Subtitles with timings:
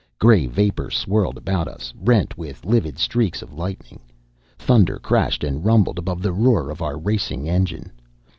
[0.17, 3.99] Gray vapor swirled about us, rent with livid streaks of lightning.
[4.57, 7.91] Thunder crashed and rumbled above the roar of our racing engine.